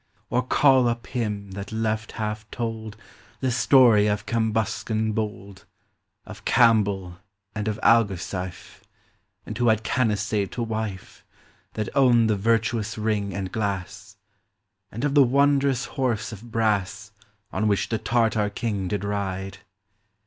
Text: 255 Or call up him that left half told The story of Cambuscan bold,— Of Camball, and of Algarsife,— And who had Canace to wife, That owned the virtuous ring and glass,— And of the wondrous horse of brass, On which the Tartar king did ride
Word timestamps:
255 0.31 0.35
Or 0.35 0.41
call 0.47 0.87
up 0.87 1.05
him 1.05 1.51
that 1.51 1.71
left 1.71 2.13
half 2.13 2.49
told 2.49 2.97
The 3.39 3.51
story 3.51 4.07
of 4.07 4.25
Cambuscan 4.25 5.11
bold,— 5.13 5.65
Of 6.25 6.43
Camball, 6.43 7.19
and 7.53 7.67
of 7.67 7.79
Algarsife,— 7.83 8.81
And 9.45 9.55
who 9.55 9.67
had 9.67 9.83
Canace 9.83 10.49
to 10.53 10.63
wife, 10.63 11.23
That 11.73 11.95
owned 11.95 12.31
the 12.31 12.35
virtuous 12.35 12.97
ring 12.97 13.35
and 13.35 13.51
glass,— 13.51 14.17
And 14.91 15.03
of 15.03 15.13
the 15.13 15.21
wondrous 15.21 15.85
horse 15.85 16.31
of 16.31 16.49
brass, 16.49 17.11
On 17.51 17.67
which 17.67 17.89
the 17.89 17.99
Tartar 17.99 18.49
king 18.49 18.87
did 18.87 19.03
ride 19.03 19.59